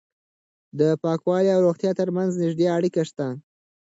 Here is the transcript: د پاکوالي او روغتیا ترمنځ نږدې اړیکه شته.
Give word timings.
د 0.79 0.81
پاکوالي 1.03 1.49
او 1.55 1.61
روغتیا 1.67 1.91
ترمنځ 1.99 2.31
نږدې 2.43 2.67
اړیکه 2.77 3.01
شته. 3.09 3.27